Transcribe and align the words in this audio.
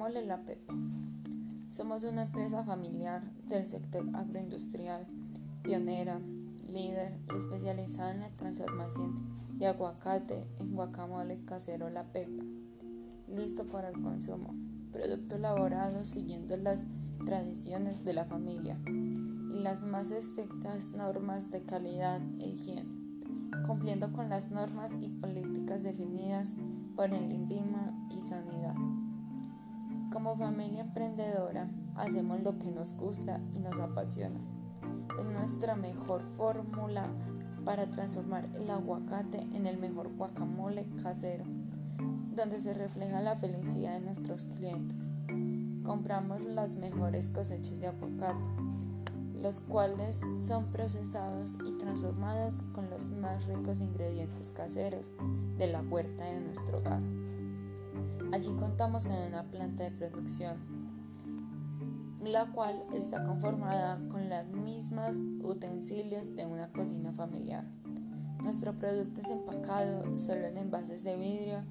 Guacamole 0.00 0.26
La 0.26 0.38
Pepa. 0.38 0.72
Somos 1.68 2.04
una 2.04 2.22
empresa 2.22 2.64
familiar 2.64 3.22
del 3.46 3.68
sector 3.68 4.08
agroindustrial, 4.14 5.06
pionera, 5.62 6.18
líder 6.66 7.20
especializada 7.36 8.12
en 8.12 8.20
la 8.20 8.30
transformación 8.30 9.14
de 9.58 9.66
aguacate 9.66 10.48
en 10.56 10.74
guacamole 10.74 11.44
casero 11.44 11.90
La 11.90 12.04
Pepa, 12.04 12.42
listo 13.28 13.66
para 13.66 13.90
el 13.90 14.00
consumo, 14.00 14.54
producto 14.90 15.36
elaborado 15.36 16.06
siguiendo 16.06 16.56
las 16.56 16.86
tradiciones 17.26 18.02
de 18.02 18.14
la 18.14 18.24
familia 18.24 18.80
y 18.86 19.60
las 19.60 19.84
más 19.84 20.12
estrictas 20.12 20.92
normas 20.92 21.50
de 21.50 21.62
calidad 21.64 22.22
e 22.38 22.48
higiene, 22.48 22.86
cumpliendo 23.66 24.10
con 24.14 24.30
las 24.30 24.50
normas 24.50 24.96
y 24.98 25.10
políticas 25.10 25.82
definidas 25.82 26.56
por 26.96 27.12
el 27.12 27.30
INVIMA 27.30 28.08
y 28.10 28.20
Sanidad. 28.20 28.76
Como 30.10 30.36
familia 30.36 30.80
emprendedora, 30.80 31.70
hacemos 31.94 32.40
lo 32.42 32.58
que 32.58 32.72
nos 32.72 32.96
gusta 32.96 33.40
y 33.52 33.60
nos 33.60 33.78
apasiona. 33.78 34.40
Es 35.16 35.24
nuestra 35.24 35.76
mejor 35.76 36.24
fórmula 36.36 37.08
para 37.64 37.88
transformar 37.90 38.48
el 38.56 38.68
aguacate 38.70 39.38
en 39.52 39.66
el 39.66 39.78
mejor 39.78 40.12
guacamole 40.16 40.84
casero, 41.00 41.44
donde 42.34 42.58
se 42.58 42.74
refleja 42.74 43.20
la 43.20 43.36
felicidad 43.36 43.92
de 43.92 44.00
nuestros 44.00 44.46
clientes. 44.46 45.12
Compramos 45.84 46.44
las 46.44 46.74
mejores 46.74 47.28
cosechas 47.28 47.78
de 47.78 47.86
aguacate, 47.86 48.50
los 49.40 49.60
cuales 49.60 50.22
son 50.40 50.72
procesados 50.72 51.56
y 51.64 51.78
transformados 51.78 52.62
con 52.74 52.90
los 52.90 53.10
más 53.10 53.46
ricos 53.46 53.80
ingredientes 53.80 54.50
caseros 54.50 55.12
de 55.56 55.68
la 55.68 55.82
huerta 55.82 56.24
de 56.24 56.40
nuestro 56.40 56.78
hogar. 56.78 57.00
Allí 58.32 58.50
contamos 58.58 59.06
con 59.06 59.16
una 59.16 59.44
planta 59.50 59.84
de 59.84 59.90
producción, 59.90 60.56
la 62.24 62.46
cual 62.52 62.84
está 62.92 63.24
conformada 63.24 64.00
con 64.08 64.28
las 64.28 64.46
mismas 64.48 65.18
utensilios 65.42 66.34
de 66.36 66.46
una 66.46 66.70
cocina 66.72 67.12
familiar. 67.12 67.64
Nuestro 68.42 68.72
producto 68.78 69.20
es 69.20 69.30
empacado 69.30 70.18
solo 70.18 70.46
en 70.46 70.56
envases 70.56 71.04
de 71.04 71.16
vidrio 71.16 71.64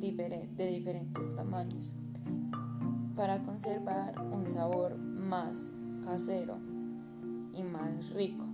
de 0.00 0.66
diferentes 0.66 1.34
tamaños 1.36 1.92
para 3.14 3.42
conservar 3.42 4.18
un 4.32 4.48
sabor 4.48 4.96
más 4.96 5.72
casero 6.02 6.56
y 7.52 7.62
más 7.62 8.10
rico. 8.10 8.46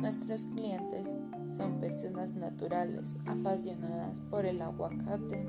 Nuestros 0.00 0.42
clientes 0.46 1.14
son 1.52 1.80
personas 1.80 2.34
naturales, 2.34 3.18
apasionadas 3.26 4.20
por 4.20 4.46
el 4.46 4.62
aguacate 4.62 5.44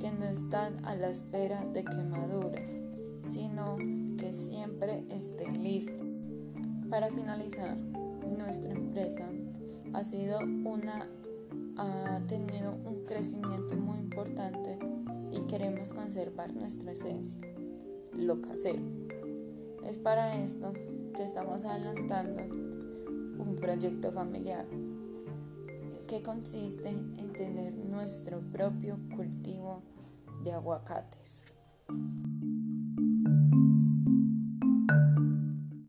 que 0.00 0.12
no 0.12 0.24
están 0.24 0.84
a 0.84 0.94
la 0.94 1.08
espera 1.08 1.64
de 1.66 1.84
que 1.84 1.96
madure, 1.96 2.90
sino 3.26 3.76
que 4.16 4.32
siempre 4.32 5.04
estén 5.08 5.62
listos. 5.62 6.06
Para 6.88 7.10
finalizar, 7.10 7.76
nuestra 7.76 8.72
empresa 8.72 9.28
ha 9.92 10.04
sido 10.04 10.38
una 10.40 11.08
ha 11.78 12.20
tenido 12.26 12.72
un 12.72 13.04
crecimiento 13.06 13.76
muy 13.76 13.98
importante 13.98 14.78
y 15.30 15.42
queremos 15.42 15.92
conservar 15.92 16.52
nuestra 16.54 16.92
esencia, 16.92 17.38
lo 18.12 18.40
casero. 18.42 18.82
Es 19.84 19.96
para 19.96 20.42
esto 20.42 20.72
que 21.14 21.22
estamos 21.22 21.64
adelantando 21.64 22.42
un 23.38 23.56
proyecto 23.60 24.10
familiar 24.10 24.66
que 26.08 26.22
consiste 26.22 26.88
en 26.88 27.32
tener 27.34 27.74
nuestro 27.74 28.40
propio 28.50 28.98
cultivo 29.14 29.82
de 30.42 30.52
aguacates. 30.52 31.42